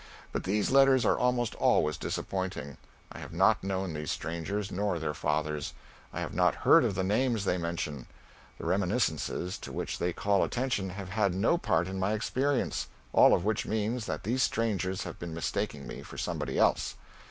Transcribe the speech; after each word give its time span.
But 0.31 0.45
these 0.45 0.71
letters 0.71 1.05
are 1.05 1.15
almost 1.19 1.53
always 1.53 1.95
disappointing. 1.95 2.77
I 3.11 3.19
have 3.19 3.31
not 3.33 3.63
known 3.63 3.93
these 3.93 4.09
strangers 4.09 4.71
nor 4.71 4.97
their 4.97 5.13
fathers. 5.13 5.75
I 6.11 6.21
have 6.21 6.33
not 6.33 6.55
heard 6.65 6.83
of 6.83 6.95
the 6.95 7.03
names 7.03 7.45
they 7.45 7.59
mention; 7.59 8.07
the 8.57 8.65
reminiscences 8.65 9.59
to 9.59 9.71
which 9.71 9.99
they 9.99 10.11
call 10.11 10.43
attention 10.43 10.89
have 10.89 11.09
had 11.09 11.35
no 11.35 11.55
part 11.59 11.87
in 11.87 11.99
my 11.99 12.13
experience; 12.13 12.87
all 13.13 13.31
of 13.35 13.45
which 13.45 13.67
means 13.67 14.07
that 14.07 14.23
these 14.23 14.41
strangers 14.41 15.03
have 15.03 15.19
been 15.19 15.35
mistaking 15.35 15.85
me 15.85 16.01
for 16.01 16.17
somebody 16.17 16.57
else. 16.57 16.95